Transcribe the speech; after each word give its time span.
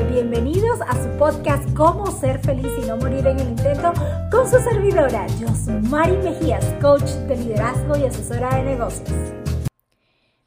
bienvenidos 0.00 0.80
a 0.80 0.94
su 0.94 1.18
podcast 1.18 1.68
Cómo 1.76 2.06
ser 2.06 2.38
feliz 2.38 2.66
y 2.82 2.86
no 2.86 2.96
morir 2.96 3.26
en 3.26 3.38
el 3.38 3.48
intento 3.50 3.92
con 4.30 4.48
su 4.48 4.58
servidora, 4.58 5.26
yo 5.38 5.46
soy 5.48 5.74
Mari 5.82 6.16
Mejías, 6.16 6.64
coach 6.80 7.10
de 7.28 7.36
liderazgo 7.36 7.98
y 7.98 8.04
asesora 8.04 8.56
de 8.56 8.62
negocios. 8.62 9.10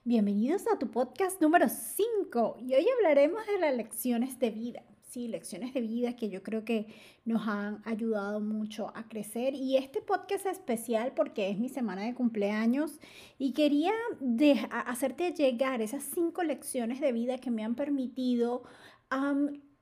Bienvenidos 0.03 0.63
a 0.73 0.79
tu 0.79 0.89
podcast 0.89 1.39
número 1.43 1.67
5 1.69 2.57
y 2.59 2.73
hoy 2.73 2.87
hablaremos 2.97 3.45
de 3.45 3.59
las 3.59 3.75
lecciones 3.75 4.39
de 4.39 4.49
vida. 4.49 4.83
Sí, 5.15 5.27
lecciones 5.27 5.73
de 5.73 5.81
vida 5.81 6.15
que 6.15 6.29
yo 6.29 6.41
creo 6.41 6.65
que 6.65 6.87
nos 7.23 7.47
han 7.47 7.81
ayudado 7.85 8.41
mucho 8.41 8.91
a 8.95 9.07
crecer. 9.07 9.53
Y 9.53 9.77
este 9.77 10.01
podcast 10.01 10.45
es 10.45 10.53
especial 10.53 11.13
porque 11.15 11.49
es 11.49 11.57
mi 11.57 11.69
semana 11.69 12.01
de 12.01 12.13
cumpleaños 12.15 12.99
y 13.37 13.53
quería 13.53 13.93
hacerte 14.71 15.31
llegar 15.31 15.81
esas 15.81 16.03
cinco 16.03 16.43
lecciones 16.43 16.99
de 16.99 17.13
vida 17.13 17.37
que 17.37 17.49
me 17.49 17.63
han 17.63 17.75
permitido, 17.75 18.63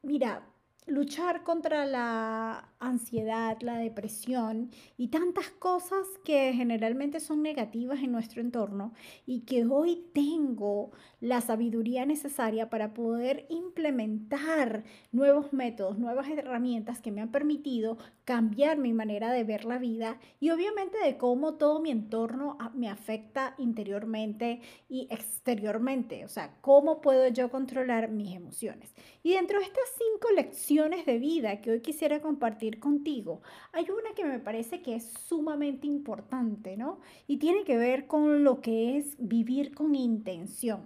mira, 0.02 0.44
luchar 0.86 1.44
contra 1.44 1.86
la 1.86 2.73
ansiedad, 2.88 3.58
la 3.62 3.78
depresión 3.78 4.70
y 4.98 5.08
tantas 5.08 5.50
cosas 5.50 6.08
que 6.24 6.54
generalmente 6.54 7.20
son 7.20 7.42
negativas 7.42 8.02
en 8.02 8.12
nuestro 8.12 8.42
entorno 8.42 8.94
y 9.26 9.42
que 9.42 9.66
hoy 9.66 10.04
tengo 10.14 10.92
la 11.20 11.42
sabiduría 11.42 12.06
necesaria 12.06 12.70
para 12.70 12.94
poder 12.94 13.46
implementar 13.50 14.84
nuevos 15.12 15.54
métodos, 15.54 15.98
nuevas 15.98 16.28
herramientas 16.30 17.02
que 17.02 17.12
me 17.12 17.22
han 17.22 17.32
permitido 17.32 17.98
cambiar 18.26 18.78
mi 18.78 18.94
manera 18.94 19.32
de 19.32 19.44
ver 19.44 19.66
la 19.66 19.78
vida 19.78 20.20
y 20.40 20.50
obviamente 20.50 20.98
de 21.00 21.18
cómo 21.18 21.56
todo 21.56 21.80
mi 21.80 21.92
entorno 21.92 22.58
me 22.74 22.90
afecta 22.90 23.56
interiormente 23.58 24.62
y 24.90 25.08
exteriormente, 25.10 26.26
o 26.26 26.30
sea, 26.30 26.56
cómo 26.62 27.02
puedo 27.02 27.28
yo 27.28 27.50
controlar 27.50 28.10
mis 28.10 28.36
emociones. 28.36 28.94
Y 29.24 29.34
dentro 29.34 29.60
de 29.60 29.66
estas 29.66 29.84
cinco 29.98 30.34
lecciones 30.36 31.06
de 31.06 31.20
vida 31.20 31.62
que 31.62 31.72
hoy 31.72 31.82
quisiera 31.82 32.22
compartir 32.22 32.73
contigo. 32.80 33.42
Hay 33.72 33.86
una 33.90 34.14
que 34.16 34.26
me 34.26 34.40
parece 34.40 34.82
que 34.82 34.96
es 34.96 35.12
sumamente 35.28 35.88
importante, 35.88 36.78
¿no? 36.78 37.00
Y 37.28 37.38
tiene 37.38 37.64
que 37.64 37.78
ver 37.78 38.08
con 38.08 38.44
lo 38.44 38.62
que 38.62 38.98
es 38.98 39.16
vivir 39.20 39.74
con 39.74 39.96
intención. 39.96 40.82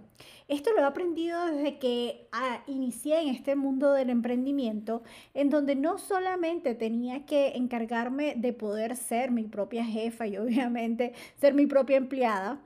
Esto 0.48 0.72
lo 0.72 0.80
he 0.80 0.84
aprendido 0.84 1.44
desde 1.46 1.78
que 1.78 2.26
ah, 2.32 2.62
inicié 2.66 3.20
en 3.20 3.28
este 3.28 3.54
mundo 3.54 3.92
del 3.92 4.10
emprendimiento, 4.10 5.02
en 5.34 5.50
donde 5.50 5.76
no 5.76 5.98
solamente 5.98 6.74
tenía 6.74 7.26
que 7.26 7.48
encargarme 7.56 8.34
de 8.36 8.52
poder 8.52 8.96
ser 8.96 9.30
mi 9.30 9.44
propia 9.44 9.84
jefa 9.84 10.26
y 10.26 10.36
obviamente 10.38 11.12
ser 11.36 11.54
mi 11.54 11.66
propia 11.66 11.98
empleada, 11.98 12.60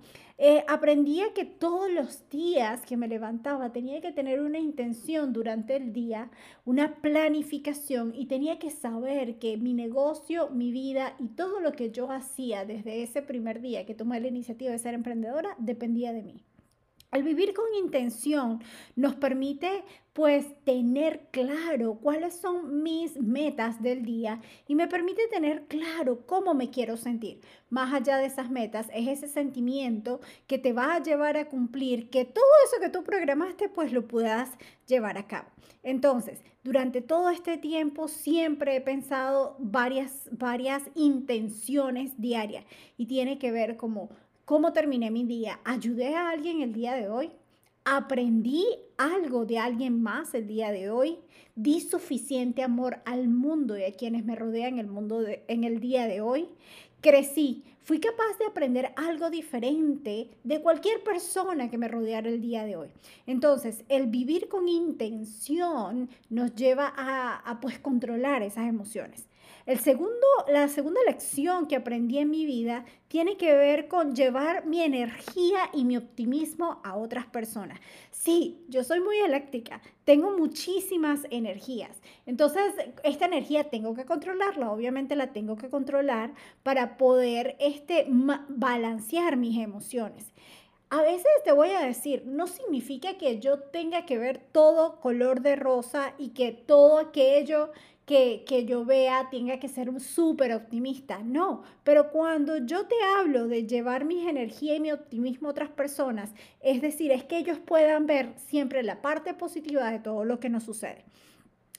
eh, 0.45 0.65
aprendía 0.67 1.33
que 1.35 1.45
todos 1.45 1.89
los 1.89 2.29
días 2.29 2.85
que 2.85 2.97
me 2.97 3.07
levantaba 3.07 3.71
tenía 3.71 4.01
que 4.01 4.11
tener 4.11 4.41
una 4.41 4.59
intención 4.59 5.33
durante 5.33 5.77
el 5.77 5.93
día, 5.93 6.33
una 6.65 6.97
planificación 6.97 8.13
y 8.13 8.27
tenía 8.27 8.59
que 8.59 8.71
saber 8.71 9.39
que 9.39 9.57
mi 9.57 9.73
negocio, 9.73 10.51
mi 10.51 10.73
vida 10.73 11.15
y 11.21 11.29
todo 11.29 11.61
lo 11.61 11.71
que 11.71 11.93
yo 11.93 12.11
hacía 12.11 12.65
desde 12.65 13.05
ese 13.05 13.23
primer 13.23 13.61
día 13.61 13.87
que 13.87 13.95
tomé 13.95 14.19
la 14.19 14.27
iniciativa 14.27 14.73
de 14.73 14.81
ser 14.81 14.95
emprendedora 14.95 15.55
dependía 15.59 16.13
de 16.13 16.25
mí. 16.25 16.45
El 17.13 17.25
vivir 17.25 17.53
con 17.53 17.67
intención 17.75 18.63
nos 18.97 19.15
permite 19.17 19.85
pues 20.15 20.47
tener 20.65 21.29
claro 21.31 21.99
cuáles 22.01 22.35
son 22.35 22.83
mis 22.83 23.21
metas 23.21 23.83
del 23.83 24.03
día 24.03 24.41
y 24.67 24.75
me 24.75 24.89
permite 24.89 25.29
tener 25.29 25.67
claro 25.67 26.25
cómo 26.25 26.55
me 26.55 26.71
quiero 26.71 26.97
sentir. 26.97 27.43
Más 27.69 27.93
allá 27.93 28.17
de 28.17 28.25
esas 28.25 28.51
metas 28.51 28.89
es 28.95 29.09
ese 29.09 29.29
sentimiento 29.29 30.21
que 30.47 30.57
te 30.57 30.73
va 30.73 30.95
a 30.95 31.03
llevar 31.03 31.37
a 31.37 31.51
cumplir 31.51 32.09
que 32.09 32.25
todo 32.25 32.45
eso 32.65 32.81
que 32.81 32.89
tú 32.89 33.05
programaste 33.05 33.69
pues 33.69 33.93
lo 33.93 34.09
puedas 34.09 34.49
llevar 34.87 35.19
a 35.19 35.27
cabo. 35.27 35.49
Entonces, 35.83 36.41
durante 36.65 37.03
todo 37.03 37.29
este 37.29 37.59
tiempo 37.59 38.09
siempre 38.09 38.77
he 38.77 38.81
pensado 38.81 39.57
varias 39.59 40.31
varias 40.31 40.85
intenciones 40.95 42.19
diarias 42.19 42.65
y 42.97 43.05
tiene 43.05 43.39
que 43.39 43.53
ver 43.53 43.77
como 43.77 44.09
¿Cómo 44.45 44.73
terminé 44.73 45.13
mi 45.13 45.23
día? 45.23 45.61
¿Ayudé 45.63 46.17
a 46.17 46.31
alguien 46.31 46.63
el 46.63 46.73
día 46.73 46.95
de 46.95 47.09
hoy? 47.09 47.31
¿Aprendí 47.85 48.67
algo 48.99 49.47
de 49.47 49.61
alguien 49.61 50.03
más 50.03 50.35
el 50.35 50.49
día 50.49 50.73
de 50.73 50.91
hoy? 50.91 51.19
¿Di 51.55 51.81
suficiente 51.81 52.65
amor 52.65 53.03
al 53.05 53.29
mundo 53.29 53.79
y 53.79 53.85
a 53.85 53.93
quienes 53.93 54.25
me 54.25 54.35
rodean 54.35 54.81
el 54.81 54.89
mundo 54.89 55.25
en 55.47 55.63
el 55.63 55.79
día 55.79 56.09
de 56.09 56.23
hoy? 56.23 56.49
Crecí, 57.01 57.63
fui 57.83 58.01
capaz 58.01 58.37
de 58.41 58.47
aprender 58.47 58.93
algo 58.97 59.31
diferente 59.31 60.31
de 60.43 60.61
cualquier 60.61 61.05
persona 61.05 61.71
que 61.71 61.79
me 61.79 61.87
rodeara 61.87 62.29
el 62.29 62.41
día 62.41 62.65
de 62.65 62.75
hoy. 62.75 62.89
Entonces, 63.29 63.85
el 63.89 64.09
vivir 64.09 64.49
con 64.49 64.67
intención 64.67 66.11
nos 66.31 66.53
lleva 66.57 66.93
a, 66.97 67.37
a 67.37 67.61
pues 67.61 67.79
controlar 67.79 68.43
esas 68.43 68.69
emociones. 68.69 69.29
El 69.67 69.79
segundo, 69.79 70.27
la 70.49 70.69
segunda 70.69 71.01
lección 71.07 71.67
que 71.67 71.77
aprendí 71.77 72.19
en 72.19 72.31
mi 72.31 72.47
vida 72.47 72.85
tiene 73.09 73.37
que 73.37 73.53
ver 73.55 73.89
con 73.89 74.15
llevar 74.15 74.67
mi 74.67 74.83
energía 74.83 75.71
y 75.73 75.85
mi 75.85 75.97
optimismo 75.97 76.81
a 76.83 76.97
otras 76.97 77.27
personas. 77.27 77.79
Sí, 78.11 78.65
yo 78.69 78.85
soy 78.85 79.01
muy 79.01 79.19
eléctrica, 79.19 79.81
tengo 80.05 80.37
muchísimas 80.37 81.21
energías. 81.31 82.01
Entonces, 82.27 82.73
esta 83.05 83.27
energía 83.27 83.71
tengo 83.71 83.95
que 83.95 84.05
controlarla, 84.05 84.71
obviamente 84.71 85.17
la 85.17 85.33
tengo 85.33 85.57
que 85.57 85.71
controlar 85.71 86.33
para 86.63 86.97
poder 86.97 87.57
este, 87.61 88.07
balancear 88.09 89.37
mis 89.37 89.59
emociones. 89.59 90.33
A 90.95 91.01
veces 91.01 91.25
te 91.43 91.53
voy 91.53 91.71
a 91.71 91.87
decir, 91.87 92.25
no 92.27 92.47
significa 92.47 93.17
que 93.17 93.41
yo 93.41 93.59
tenga 93.61 94.05
que 94.05 94.19
ver 94.19 94.39
todo 94.53 95.01
color 95.01 95.41
de 95.41 95.57
rosa 95.57 96.13
y 96.19 96.35
que 96.35 96.53
todo 96.53 96.99
aquello 96.99 97.71
que, 98.47 98.67
yo 98.67 98.85
vea 98.85 99.29
tenga 99.31 99.59
que 99.59 99.69
ser 99.69 99.89
un 99.89 100.01
súper 100.01 100.53
optimista. 100.53 101.23
No, 101.23 101.63
pero 101.85 102.11
cuando 102.11 102.59
yo 102.59 102.87
te 102.87 102.95
hablo 103.17 103.49
de 103.49 103.67
llevar 103.67 104.05
mi 104.05 104.29
energía 104.29 104.77
y 104.77 104.81
mi 104.81 104.93
optimismo 104.93 105.49
a 105.49 105.53
otras 105.53 105.71
personas, 105.71 106.35
es 106.61 106.83
decir, 106.83 107.11
es 107.11 107.25
que 107.25 107.39
ellos 107.39 107.59
puedan 107.59 108.07
ver 108.07 108.33
siempre 108.37 108.83
la 108.83 109.01
parte 109.01 109.35
positiva 109.35 109.91
de 109.91 109.99
todo 109.99 110.25
lo 110.25 110.41
que 110.41 110.51
nos 110.51 110.65
sucede. 110.65 111.05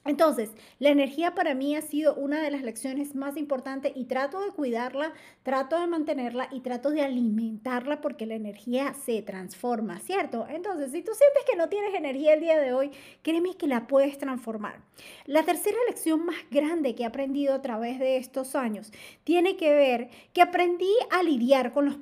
Entonces, 0.05 0.49
la 0.79 0.89
energía 0.89 1.33
para 1.33 1.55
mí 1.55 1.75
ha 1.75 1.81
sido 1.81 2.15
una 2.15 2.41
de 2.41 2.51
las 2.51 2.61
lecciones 2.61 3.15
más 3.15 3.37
importantes 3.37 3.93
y 3.95 4.05
trato 4.05 4.41
de 4.41 4.51
cuidarla, 4.51 5.13
trato 5.43 5.79
de 5.79 5.87
mantenerla 5.87 6.49
y 6.51 6.59
trato 6.59 6.91
de 6.91 7.01
alimentarla 7.01 8.01
porque 8.01 8.25
la 8.25 8.35
energía 8.35 8.93
se 8.93 9.21
transforma, 9.21 9.99
¿cierto? 9.99 10.45
Entonces, 10.49 10.91
si 10.91 11.01
tú 11.01 11.11
sientes 11.13 11.43
que 11.49 11.55
no 11.55 11.69
tienes 11.69 11.93
energía 11.93 12.33
el 12.33 12.41
día 12.41 12.59
de 12.59 12.73
hoy, 12.73 12.91
créeme 13.21 13.55
que 13.55 13.67
la 13.67 13.87
puedes 13.87 14.17
transformar. 14.17 14.81
La 15.25 15.43
tercera 15.43 15.77
lección 15.87 16.25
más 16.25 16.37
grande 16.51 16.95
que 16.95 17.03
he 17.03 17.05
aprendido 17.05 17.53
a 17.53 17.61
través 17.61 17.97
de 17.99 18.17
estos 18.17 18.55
años 18.55 18.91
tiene 19.23 19.55
que 19.55 19.73
ver 19.73 20.09
que 20.33 20.41
aprendí 20.41 20.93
a 21.11 21.23
lidiar 21.23 21.71
con 21.71 21.85
los, 21.85 21.97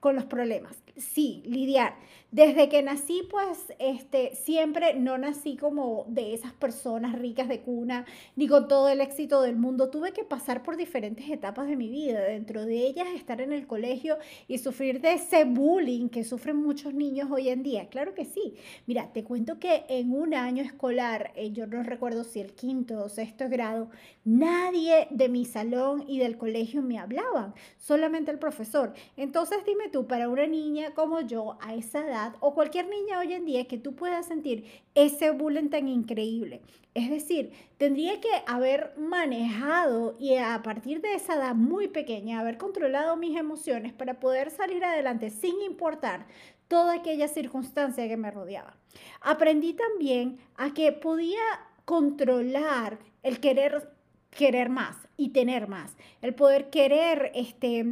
con 0.00 0.14
los 0.14 0.24
problemas. 0.26 0.85
Sí, 0.96 1.42
lidiar. 1.44 1.94
Desde 2.30 2.70
que 2.70 2.82
nací, 2.82 3.22
pues, 3.30 3.72
este, 3.78 4.34
siempre 4.34 4.94
no 4.94 5.18
nací 5.18 5.56
como 5.56 6.06
de 6.08 6.32
esas 6.32 6.54
personas 6.54 7.18
ricas 7.18 7.48
de 7.48 7.60
cuna, 7.60 8.06
ni 8.34 8.48
con 8.48 8.66
todo 8.66 8.88
el 8.88 9.02
éxito 9.02 9.42
del 9.42 9.56
mundo. 9.56 9.90
Tuve 9.90 10.12
que 10.12 10.24
pasar 10.24 10.62
por 10.62 10.76
diferentes 10.78 11.28
etapas 11.28 11.68
de 11.68 11.76
mi 11.76 11.88
vida. 11.90 12.20
Dentro 12.20 12.64
de 12.64 12.78
ellas, 12.86 13.08
estar 13.14 13.42
en 13.42 13.52
el 13.52 13.66
colegio 13.66 14.16
y 14.48 14.56
sufrir 14.58 15.02
de 15.02 15.14
ese 15.14 15.44
bullying 15.44 16.08
que 16.08 16.24
sufren 16.24 16.56
muchos 16.56 16.94
niños 16.94 17.30
hoy 17.30 17.50
en 17.50 17.62
día. 17.62 17.88
Claro 17.90 18.14
que 18.14 18.24
sí. 18.24 18.54
Mira, 18.86 19.12
te 19.12 19.22
cuento 19.22 19.58
que 19.58 19.84
en 19.88 20.12
un 20.12 20.32
año 20.34 20.62
escolar, 20.62 21.32
eh, 21.36 21.52
yo 21.52 21.66
no 21.66 21.82
recuerdo 21.82 22.24
si 22.24 22.40
el 22.40 22.54
quinto 22.54 23.04
o 23.04 23.08
sexto 23.10 23.48
grado, 23.50 23.90
nadie 24.24 25.06
de 25.10 25.28
mi 25.28 25.44
salón 25.44 26.04
y 26.08 26.18
del 26.18 26.36
colegio 26.38 26.82
me 26.82 26.98
hablaban, 26.98 27.54
solamente 27.78 28.30
el 28.30 28.38
profesor. 28.38 28.94
Entonces, 29.16 29.58
dime 29.66 29.88
tú, 29.90 30.06
para 30.06 30.28
una 30.28 30.46
niña 30.46 30.85
como 30.94 31.20
yo, 31.20 31.56
a 31.60 31.74
esa 31.74 32.06
edad, 32.06 32.34
o 32.40 32.54
cualquier 32.54 32.88
niña 32.88 33.18
hoy 33.18 33.32
en 33.32 33.44
día 33.44 33.66
que 33.66 33.78
tú 33.78 33.94
puedas 33.94 34.26
sentir 34.26 34.64
ese 34.94 35.30
bullying 35.30 35.68
tan 35.68 35.88
increíble. 35.88 36.60
Es 36.94 37.10
decir, 37.10 37.52
tendría 37.76 38.20
que 38.20 38.30
haber 38.46 38.94
manejado 38.96 40.16
y 40.18 40.36
a 40.36 40.62
partir 40.62 41.00
de 41.00 41.14
esa 41.14 41.34
edad 41.34 41.54
muy 41.54 41.88
pequeña, 41.88 42.40
haber 42.40 42.58
controlado 42.58 43.16
mis 43.16 43.36
emociones 43.36 43.92
para 43.92 44.20
poder 44.20 44.50
salir 44.50 44.84
adelante 44.84 45.30
sin 45.30 45.60
importar 45.60 46.26
toda 46.68 46.94
aquella 46.94 47.28
circunstancia 47.28 48.08
que 48.08 48.16
me 48.16 48.30
rodeaba. 48.30 48.76
Aprendí 49.20 49.74
también 49.74 50.38
a 50.56 50.72
que 50.72 50.92
podía 50.92 51.42
controlar 51.84 52.98
el 53.22 53.40
querer 53.40 53.96
querer 54.30 54.68
más 54.68 54.96
y 55.16 55.30
tener 55.30 55.66
más, 55.66 55.96
el 56.20 56.34
poder 56.34 56.70
querer 56.70 57.32
este 57.34 57.84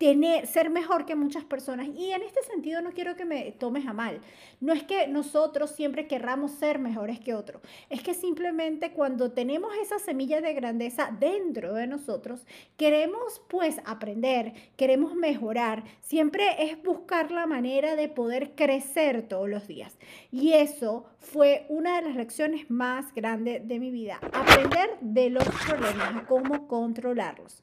tener, 0.00 0.46
ser 0.46 0.70
mejor 0.70 1.04
que 1.04 1.14
muchas 1.14 1.44
personas. 1.44 1.86
Y 1.94 2.12
en 2.12 2.22
este 2.22 2.42
sentido 2.44 2.80
no 2.80 2.92
quiero 2.92 3.16
que 3.16 3.26
me 3.26 3.52
tomes 3.52 3.86
a 3.86 3.92
mal. 3.92 4.22
No 4.58 4.72
es 4.72 4.82
que 4.82 5.06
nosotros 5.06 5.72
siempre 5.72 6.06
querramos 6.06 6.52
ser 6.52 6.78
mejores 6.78 7.20
que 7.20 7.34
otros. 7.34 7.60
Es 7.90 8.02
que 8.02 8.14
simplemente 8.14 8.92
cuando 8.92 9.32
tenemos 9.32 9.70
esa 9.82 9.98
semilla 9.98 10.40
de 10.40 10.54
grandeza 10.54 11.14
dentro 11.20 11.74
de 11.74 11.86
nosotros, 11.86 12.46
queremos 12.78 13.42
pues 13.46 13.76
aprender, 13.84 14.54
queremos 14.78 15.14
mejorar. 15.14 15.84
Siempre 16.00 16.70
es 16.70 16.82
buscar 16.82 17.30
la 17.30 17.46
manera 17.46 17.94
de 17.94 18.08
poder 18.08 18.54
crecer 18.54 19.28
todos 19.28 19.50
los 19.50 19.68
días. 19.68 19.98
Y 20.32 20.54
eso 20.54 21.04
fue 21.18 21.66
una 21.68 21.96
de 22.00 22.08
las 22.08 22.16
lecciones 22.16 22.70
más 22.70 23.12
grandes 23.14 23.68
de 23.68 23.78
mi 23.78 23.90
vida. 23.90 24.18
Aprender 24.32 24.96
de 25.02 25.28
los 25.28 25.44
problemas, 25.66 26.24
cómo 26.26 26.66
controlarlos. 26.68 27.62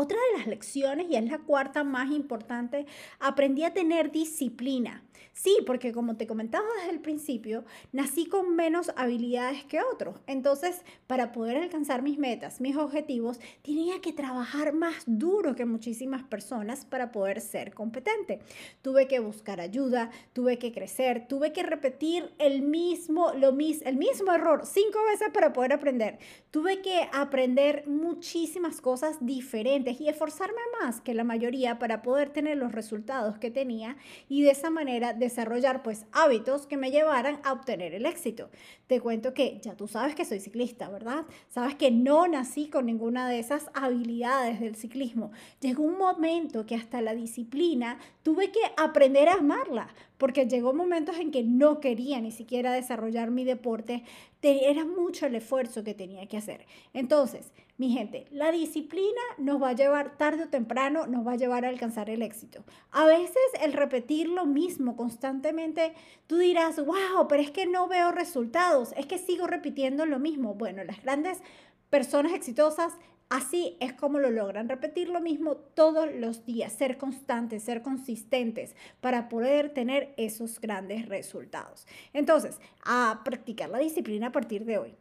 Otra 0.00 0.16
de 0.32 0.38
las 0.38 0.46
lecciones, 0.46 1.10
y 1.10 1.16
es 1.16 1.24
la 1.30 1.40
cuarta 1.40 1.84
más 1.84 2.10
importante, 2.10 2.86
aprendí 3.18 3.64
a 3.64 3.74
tener 3.74 4.10
disciplina. 4.10 5.04
Sí, 5.32 5.58
porque 5.66 5.92
como 5.92 6.16
te 6.16 6.26
comentaba 6.26 6.66
desde 6.78 6.90
el 6.90 7.00
principio, 7.00 7.64
nací 7.92 8.26
con 8.26 8.56
menos 8.56 8.92
habilidades 8.96 9.64
que 9.64 9.80
otros. 9.80 10.16
Entonces, 10.26 10.82
para 11.06 11.32
poder 11.32 11.56
alcanzar 11.56 12.02
mis 12.02 12.18
metas, 12.18 12.60
mis 12.60 12.76
objetivos, 12.76 13.40
tenía 13.62 14.00
que 14.00 14.12
trabajar 14.12 14.72
más 14.72 15.04
duro 15.06 15.54
que 15.54 15.64
muchísimas 15.64 16.22
personas 16.24 16.84
para 16.84 17.12
poder 17.12 17.40
ser 17.40 17.72
competente. 17.72 18.40
Tuve 18.82 19.06
que 19.06 19.20
buscar 19.20 19.60
ayuda, 19.60 20.10
tuve 20.32 20.58
que 20.58 20.72
crecer, 20.72 21.26
tuve 21.28 21.52
que 21.52 21.62
repetir 21.62 22.32
el 22.38 22.62
mismo, 22.62 23.32
lo 23.34 23.52
mis, 23.52 23.82
el 23.82 23.96
mismo 23.96 24.32
error 24.32 24.66
cinco 24.66 24.98
veces 25.10 25.28
para 25.32 25.52
poder 25.52 25.72
aprender. 25.72 26.18
Tuve 26.50 26.82
que 26.82 27.08
aprender 27.12 27.86
muchísimas 27.86 28.80
cosas 28.80 29.24
diferentes 29.24 29.89
y 29.98 30.08
esforzarme 30.08 30.60
más 30.80 31.00
que 31.00 31.14
la 31.14 31.24
mayoría 31.24 31.78
para 31.78 32.02
poder 32.02 32.30
tener 32.30 32.58
los 32.58 32.72
resultados 32.72 33.38
que 33.38 33.50
tenía 33.50 33.96
y 34.28 34.42
de 34.42 34.50
esa 34.50 34.68
manera 34.68 35.14
desarrollar 35.14 35.82
pues 35.82 36.04
hábitos 36.12 36.66
que 36.66 36.76
me 36.76 36.90
llevaran 36.90 37.40
a 37.44 37.52
obtener 37.52 37.94
el 37.94 38.04
éxito. 38.04 38.50
Te 38.86 39.00
cuento 39.00 39.32
que 39.32 39.58
ya 39.62 39.74
tú 39.74 39.88
sabes 39.88 40.14
que 40.14 40.24
soy 40.24 40.40
ciclista, 40.40 40.90
¿verdad? 40.90 41.24
Sabes 41.48 41.74
que 41.76 41.90
no 41.90 42.28
nací 42.28 42.68
con 42.68 42.84
ninguna 42.86 43.28
de 43.28 43.38
esas 43.38 43.70
habilidades 43.72 44.60
del 44.60 44.76
ciclismo. 44.76 45.32
Llegó 45.60 45.84
un 45.84 45.96
momento 45.96 46.66
que 46.66 46.74
hasta 46.74 47.00
la 47.00 47.14
disciplina 47.14 47.98
tuve 48.22 48.52
que 48.52 48.60
aprender 48.76 49.28
a 49.28 49.34
amarla, 49.34 49.94
porque 50.18 50.46
llegó 50.46 50.74
momentos 50.74 51.18
en 51.18 51.30
que 51.30 51.42
no 51.42 51.80
quería 51.80 52.20
ni 52.20 52.30
siquiera 52.30 52.72
desarrollar 52.72 53.30
mi 53.30 53.44
deporte, 53.44 54.04
era 54.42 54.84
mucho 54.84 55.26
el 55.26 55.34
esfuerzo 55.34 55.84
que 55.84 55.94
tenía 55.94 56.26
que 56.26 56.36
hacer. 56.36 56.66
Entonces, 56.92 57.52
mi 57.80 57.88
gente, 57.88 58.26
la 58.30 58.52
disciplina 58.52 59.22
nos 59.38 59.62
va 59.62 59.70
a 59.70 59.72
llevar 59.72 60.18
tarde 60.18 60.44
o 60.44 60.48
temprano, 60.48 61.06
nos 61.06 61.26
va 61.26 61.32
a 61.32 61.36
llevar 61.36 61.64
a 61.64 61.70
alcanzar 61.70 62.10
el 62.10 62.20
éxito. 62.20 62.62
A 62.90 63.06
veces 63.06 63.38
el 63.62 63.72
repetir 63.72 64.28
lo 64.28 64.44
mismo 64.44 64.96
constantemente, 64.96 65.94
tú 66.26 66.36
dirás, 66.36 66.76
wow, 66.76 67.26
pero 67.26 67.40
es 67.40 67.50
que 67.50 67.64
no 67.64 67.88
veo 67.88 68.12
resultados, 68.12 68.92
es 68.98 69.06
que 69.06 69.16
sigo 69.16 69.46
repitiendo 69.46 70.04
lo 70.04 70.18
mismo. 70.18 70.52
Bueno, 70.52 70.84
las 70.84 71.02
grandes 71.02 71.42
personas 71.88 72.34
exitosas 72.34 72.98
Así 73.30 73.76
es 73.78 73.92
como 73.92 74.18
lo 74.18 74.28
logran, 74.28 74.68
repetir 74.68 75.08
lo 75.08 75.20
mismo 75.20 75.54
todos 75.54 76.12
los 76.12 76.44
días, 76.44 76.72
ser 76.72 76.98
constantes, 76.98 77.62
ser 77.62 77.80
consistentes 77.80 78.74
para 79.00 79.28
poder 79.28 79.72
tener 79.72 80.12
esos 80.16 80.60
grandes 80.60 81.08
resultados. 81.08 81.86
Entonces, 82.12 82.58
a 82.84 83.20
practicar 83.24 83.70
la 83.70 83.78
disciplina 83.78 84.26
a 84.26 84.32
partir 84.32 84.64
de 84.64 84.78
hoy. 84.78 84.96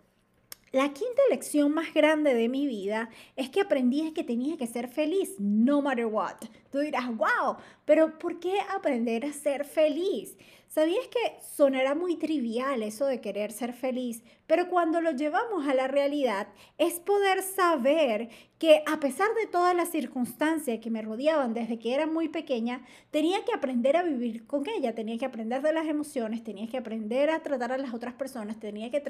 La 0.72 0.94
quinta 0.94 1.22
lección 1.32 1.74
más 1.74 1.94
grande 1.96 2.36
de 2.36 2.48
mi 2.48 2.68
vida 2.68 3.10
es 3.36 3.50
que 3.50 3.62
aprendí 3.62 4.12
que 4.14 4.24
tenía 4.24 4.56
que 4.56 4.68
ser 4.68 4.88
feliz, 4.88 5.36
no 5.40 5.82
matter 5.82 6.06
what. 6.06 6.36
Tú 6.72 6.80
dirás, 6.80 7.08
wow, 7.08 7.58
pero 7.86 8.20
¿por 8.20 8.40
qué 8.40 8.60
aprender 8.70 9.26
a 9.26 9.34
ser 9.34 9.66
feliz? 9.66 10.38
¿Sabías 10.70 11.08
que 11.08 11.42
sonará 11.42 11.96
muy 11.96 12.16
trivial 12.18 12.84
eso 12.84 13.08
de 13.08 13.22
querer 13.22 13.52
ser 13.52 13.74
feliz? 13.74 14.22
Pero 14.46 14.70
cuando 14.70 15.02
lo 15.02 15.10
llevamos 15.10 15.68
a 15.68 15.74
la 15.74 15.88
realidad 15.88 16.48
es 16.78 17.00
poder 17.00 17.42
saber 17.42 18.30
que 18.60 18.84
a 18.86 19.00
pesar 19.00 19.30
de 19.36 19.48
todas 19.48 19.76
las 19.76 19.90
circunstancias 19.90 20.80
que 20.80 20.92
me 20.92 21.02
rodeaban 21.02 21.54
desde 21.54 21.80
que 21.80 21.96
era 21.96 22.06
muy 22.06 22.28
pequeña, 22.28 22.84
tenía 23.10 23.46
que 23.46 23.54
aprender 23.54 23.96
a 23.96 24.04
vivir 24.04 24.46
con 24.46 24.68
ella, 24.68 24.94
tenía 24.94 25.18
que 25.18 25.26
aprender 25.26 25.62
de 25.62 25.72
las 25.72 25.88
emociones, 25.88 26.44
tenía 26.44 26.68
que 26.68 26.78
aprender 26.78 27.30
a 27.30 27.42
tratar 27.42 27.72
a 27.72 27.78
las 27.78 27.94
otras 27.94 28.14
personas, 28.16 28.60
tenía 28.60 28.92
que 28.92 29.02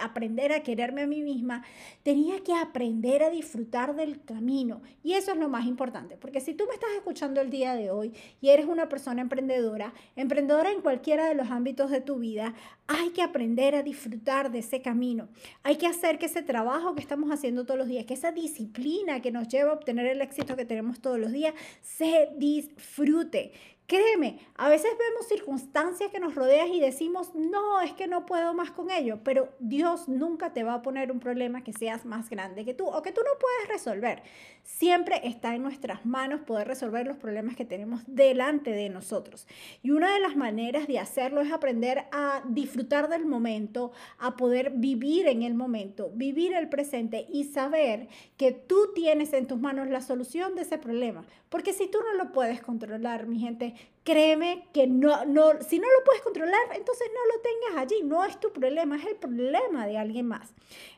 aprender 0.00 0.52
a 0.52 0.62
quererme 0.62 1.02
a 1.02 1.06
mí 1.06 1.20
misma, 1.20 1.64
tenía 2.02 2.42
que 2.42 2.54
aprender 2.54 3.22
a 3.22 3.30
disfrutar 3.30 3.94
del 3.94 4.24
camino. 4.24 4.80
Y 5.02 5.12
eso 5.12 5.32
es 5.32 5.36
lo 5.36 5.50
más 5.50 5.66
importante, 5.66 6.16
porque 6.16 6.40
si 6.40 6.54
tú 6.54 6.64
me 6.66 6.74
estás 6.74 6.90
escuchando 6.96 7.42
el 7.42 7.50
día 7.50 7.74
de 7.74 7.90
hoy 7.90 8.14
y 8.40 8.48
eres 8.48 8.66
una 8.66 8.88
persona 8.88 9.20
emprendedora, 9.20 9.92
emprendedora 10.16 10.70
en 10.70 10.80
cualquiera 11.04 11.28
de 11.28 11.34
los 11.34 11.50
ámbitos 11.50 11.90
de 11.90 12.00
tu 12.00 12.18
vida, 12.18 12.54
hay 12.86 13.10
que 13.10 13.20
aprender 13.20 13.74
a 13.74 13.82
disfrutar 13.82 14.50
de 14.50 14.60
ese 14.60 14.80
camino. 14.80 15.28
Hay 15.62 15.76
que 15.76 15.86
hacer 15.86 16.18
que 16.18 16.24
ese 16.24 16.40
trabajo 16.40 16.94
que 16.94 17.02
estamos 17.02 17.30
haciendo 17.30 17.66
todos 17.66 17.76
los 17.76 17.88
días, 17.88 18.06
que 18.06 18.14
esa 18.14 18.32
disciplina 18.32 19.20
que 19.20 19.30
nos 19.30 19.46
lleva 19.48 19.72
a 19.72 19.74
obtener 19.74 20.06
el 20.06 20.22
éxito 20.22 20.56
que 20.56 20.64
tenemos 20.64 21.00
todos 21.00 21.18
los 21.18 21.30
días, 21.30 21.52
se 21.82 22.30
disfrute. 22.38 23.52
Créeme, 23.86 24.38
a 24.54 24.70
veces 24.70 24.90
vemos 24.98 25.28
circunstancias 25.28 26.10
que 26.10 26.18
nos 26.18 26.34
rodean 26.34 26.72
y 26.72 26.80
decimos, 26.80 27.34
no, 27.34 27.82
es 27.82 27.92
que 27.92 28.06
no 28.06 28.24
puedo 28.24 28.54
más 28.54 28.70
con 28.70 28.90
ello, 28.90 29.18
pero 29.22 29.50
Dios 29.58 30.08
nunca 30.08 30.54
te 30.54 30.64
va 30.64 30.72
a 30.72 30.82
poner 30.82 31.12
un 31.12 31.20
problema 31.20 31.62
que 31.62 31.74
seas 31.74 32.06
más 32.06 32.30
grande 32.30 32.64
que 32.64 32.72
tú 32.72 32.86
o 32.86 33.02
que 33.02 33.12
tú 33.12 33.20
no 33.20 33.38
puedes 33.38 33.68
resolver. 33.68 34.22
Siempre 34.62 35.20
está 35.24 35.54
en 35.54 35.62
nuestras 35.62 36.06
manos 36.06 36.40
poder 36.40 36.66
resolver 36.66 37.06
los 37.06 37.18
problemas 37.18 37.56
que 37.56 37.66
tenemos 37.66 38.00
delante 38.06 38.70
de 38.70 38.88
nosotros. 38.88 39.46
Y 39.82 39.90
una 39.90 40.14
de 40.14 40.20
las 40.20 40.34
maneras 40.34 40.86
de 40.86 40.98
hacerlo 40.98 41.42
es 41.42 41.52
aprender 41.52 42.06
a 42.10 42.42
disfrutar 42.48 43.10
del 43.10 43.26
momento, 43.26 43.92
a 44.18 44.34
poder 44.34 44.70
vivir 44.70 45.26
en 45.26 45.42
el 45.42 45.52
momento, 45.52 46.10
vivir 46.14 46.54
el 46.54 46.70
presente 46.70 47.26
y 47.28 47.44
saber 47.44 48.08
que 48.38 48.52
tú 48.52 48.92
tienes 48.94 49.34
en 49.34 49.46
tus 49.46 49.60
manos 49.60 49.90
la 49.90 50.00
solución 50.00 50.54
de 50.54 50.62
ese 50.62 50.78
problema. 50.78 51.26
Porque 51.50 51.72
si 51.72 51.86
tú 51.86 51.98
no 52.00 52.14
lo 52.14 52.32
puedes 52.32 52.62
controlar, 52.62 53.26
mi 53.26 53.38
gente, 53.38 53.73
créeme 54.04 54.68
que 54.72 54.86
no, 54.86 55.24
no, 55.24 55.60
si 55.66 55.78
no 55.78 55.88
lo 55.88 56.04
puedes 56.04 56.22
controlar, 56.22 56.60
entonces 56.74 57.08
no 57.12 57.34
lo 57.34 57.40
tengas 57.40 57.82
allí. 57.82 58.02
No 58.04 58.24
es 58.24 58.38
tu 58.38 58.52
problema, 58.52 58.96
es 58.96 59.06
el 59.06 59.16
problema 59.16 59.86
de 59.86 59.98
alguien 59.98 60.26
más. 60.26 60.52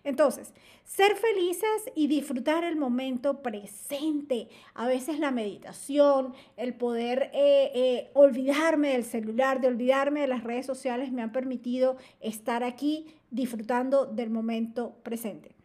Entonces, 0.05 0.53
ser 0.85 1.17
felices 1.17 1.91
y 1.95 2.09
disfrutar 2.09 2.65
el 2.65 2.77
momento 2.77 3.43
presente. 3.43 4.49
A 4.75 4.87
veces 4.87 5.19
la 5.19 5.31
meditación, 5.31 6.35
el 6.57 6.75
poder 6.75 7.31
eh, 7.33 7.71
eh, 7.75 8.11
olvidarme 8.15 8.91
del 8.91 9.05
celular, 9.05 9.61
de 9.61 9.69
olvidarme 9.69 10.21
de 10.21 10.29
las 10.29 10.45
redes 10.45 10.67
sociales, 10.67 11.13
me 11.13 11.23
han 11.23 11.33
permitido 11.33 11.97
estar 12.21 12.65
aquí 12.65 13.07
disfrutando 13.31 14.07
del 14.07 14.31
momento 14.31 14.97
presente. 15.03 15.56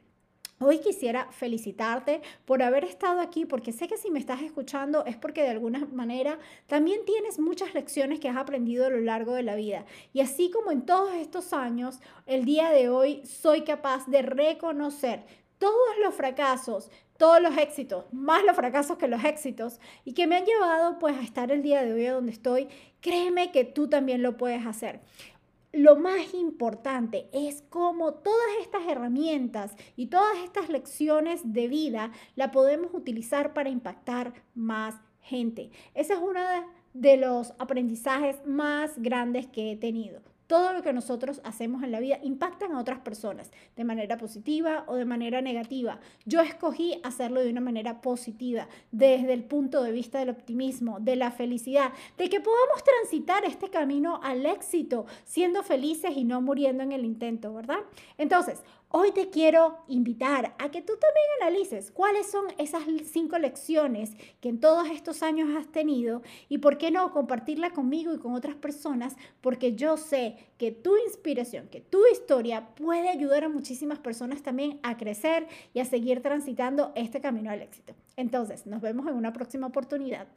Hoy 0.64 0.78
quisiera 0.78 1.28
felicitarte 1.32 2.22
por 2.46 2.62
haber 2.62 2.86
estado 2.86 3.20
aquí, 3.20 3.48
porque 3.48 3.72
sé 3.72 3.88
que 3.88 3.98
si 3.98 4.12
me 4.12 4.20
estás 4.20 4.44
escuchando 4.44 5.04
es 5.08 5.18
porque 5.18 5.42
de 5.42 5.50
alguna 5.50 5.88
manera 5.92 6.38
también 6.68 7.04
tienes 7.04 7.40
muchas 7.40 7.74
lecciones 7.74 8.20
que 8.20 8.30
has 8.30 8.38
aprendido 8.38 8.86
a 8.86 8.92
lo 8.92 9.00
largo 9.00 9.34
de 9.34 9.42
la 9.42 9.56
vida. 9.56 9.86
Y 10.14 10.22
así 10.22 10.52
como 10.52 10.70
en 10.70 10.86
todos 10.86 11.16
estos 11.16 11.52
años, 11.54 12.00
el 12.28 12.46
día 12.46 12.70
de 12.70 12.90
hoy 12.90 13.26
soy 13.26 13.64
capaz 13.64 14.06
de 14.06 14.22
reconocer 14.22 15.26
todos 15.58 15.98
los 16.04 16.14
fracasos, 16.14 16.92
todos 17.18 17.42
los 17.42 17.58
éxitos, 17.58 18.06
más 18.12 18.44
los 18.44 18.56
fracasos 18.56 19.00
que 19.00 19.08
los 19.08 19.24
éxitos, 19.24 19.80
y 20.06 20.14
que 20.14 20.28
me 20.28 20.36
han 20.36 20.46
llevado 20.46 21.00
pues 21.00 21.18
a 21.18 21.24
estar 21.24 21.52
el 21.52 21.64
día 21.64 21.84
de 21.84 21.94
hoy 21.94 22.06
donde 22.06 22.34
estoy, 22.34 22.68
créeme 23.00 23.52
que 23.52 23.64
tú 23.64 23.88
también 23.88 24.22
lo 24.22 24.38
puedes 24.38 24.64
hacer 24.68 25.02
lo 25.74 25.96
más 25.96 26.34
importante 26.34 27.30
es 27.32 27.64
cómo 27.70 28.14
todas 28.16 28.48
estas 28.62 28.88
herramientas 28.88 29.76
y 29.96 30.08
todas 30.08 30.38
estas 30.44 30.70
lecciones 30.70 31.42
de 31.54 31.68
vida 31.68 32.12
la 32.36 32.52
podemos 32.52 32.94
utilizar 32.94 33.54
para 33.54 33.70
impactar 33.70 34.34
más 34.54 34.96
gente. 35.22 35.72
Ese 35.94 36.14
es 36.14 36.20
uno 36.20 36.42
de 36.94 37.18
los 37.18 37.54
aprendizajes 37.58 38.46
más 38.46 39.02
grandes 39.02 39.48
que 39.48 39.72
he 39.72 39.78
tenido 39.78 40.31
todo 40.52 40.74
lo 40.74 40.84
que 40.84 40.92
nosotros 40.92 41.40
hacemos 41.46 41.82
en 41.82 41.94
la 41.94 42.02
vida 42.02 42.20
impactan 42.22 42.74
a 42.74 42.80
otras 42.82 43.00
personas 43.00 43.52
de 43.78 43.86
manera 43.86 44.18
positiva 44.18 44.84
o 44.86 44.96
de 44.96 45.06
manera 45.06 45.42
negativa. 45.42 46.02
Yo 46.26 46.42
escogí 46.42 47.00
hacerlo 47.06 47.40
de 47.40 47.50
una 47.50 47.62
manera 47.62 48.02
positiva, 48.02 48.68
desde 48.92 49.32
el 49.32 49.46
punto 49.46 49.82
de 49.82 49.94
vista 49.94 50.20
del 50.20 50.30
optimismo, 50.30 51.00
de 51.00 51.16
la 51.16 51.32
felicidad, 51.32 51.94
de 52.18 52.28
que 52.28 52.42
podamos 52.42 52.84
transitar 52.84 53.46
este 53.46 53.70
camino 53.70 54.20
al 54.22 54.46
éxito, 54.46 55.06
siendo 55.24 55.64
felices 55.64 56.18
y 56.18 56.26
no 56.26 56.42
muriendo 56.42 56.84
en 56.84 56.92
el 56.92 57.06
intento, 57.06 57.54
¿verdad? 57.54 57.80
Entonces, 58.18 58.62
Hoy 58.94 59.14
te 59.14 59.30
quiero 59.30 59.78
invitar 59.88 60.54
a 60.60 60.70
que 60.70 60.82
tú 60.82 60.92
también 61.00 61.26
analices 61.42 61.92
cuáles 61.92 62.30
son 62.30 62.48
esas 62.58 62.84
cinco 63.06 63.38
lecciones 63.38 64.18
que 64.42 64.50
en 64.50 64.60
todos 64.60 64.90
estos 64.90 65.24
años 65.24 65.56
has 65.56 65.72
tenido 65.72 66.22
y 66.50 66.58
por 66.58 66.78
qué 66.78 66.92
no 66.92 67.14
compartirla 67.14 67.70
conmigo 67.70 68.14
y 68.14 68.18
con 68.18 68.34
otras 68.34 68.56
personas, 68.56 69.16
porque 69.40 69.76
yo 69.78 69.96
sé 69.96 70.36
que 70.58 70.74
tu 70.74 70.98
inspiración, 71.08 71.70
que 71.70 71.80
tu 71.80 72.06
historia 72.12 72.76
puede 72.76 73.08
ayudar 73.08 73.46
a 73.46 73.50
muchísimas 73.50 74.00
personas 74.00 74.44
también 74.44 74.82
a 74.84 74.98
crecer 74.98 75.48
y 75.74 75.80
a 75.80 75.86
seguir 75.86 76.22
transitando 76.22 76.92
este 76.96 77.22
camino 77.22 77.50
al 77.50 77.62
éxito. 77.62 77.94
Entonces, 78.18 78.66
nos 78.66 78.82
vemos 78.82 79.08
en 79.08 79.14
una 79.14 79.32
próxima 79.32 79.68
oportunidad. 79.68 80.28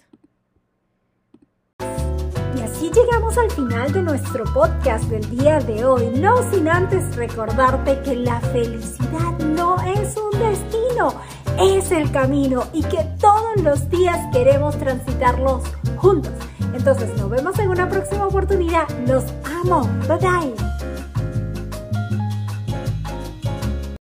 Y 2.85 2.91
así 2.91 3.01
llegamos 3.01 3.39
al 3.39 3.51
final 3.51 3.93
de 3.95 4.03
nuestro 4.03 4.45
podcast 4.53 5.05
del 5.05 5.39
día 5.39 5.59
de 5.59 5.87
hoy, 5.87 6.11
no 6.19 6.37
sin 6.51 6.69
antes 6.69 7.17
recordarte 7.17 7.99
que 8.03 8.15
la 8.15 8.39
felicidad 8.41 9.39
no 9.39 9.81
es 9.81 10.15
un 10.19 10.39
destino, 10.39 11.15
es 11.59 11.91
el 11.91 12.13
camino 12.13 12.65
y 12.75 12.83
que 12.83 13.03
todos 13.19 13.57
los 13.63 13.89
días 13.89 14.19
queremos 14.35 14.77
transitarlos 14.77 15.63
juntos. 15.97 16.35
Entonces 16.75 17.09
nos 17.17 17.31
vemos 17.31 17.59
en 17.59 17.71
una 17.71 17.89
próxima 17.89 18.27
oportunidad. 18.27 18.87
Los 19.07 19.25
amo. 19.63 19.89
Bye 20.07 20.19
bye. 20.19 20.74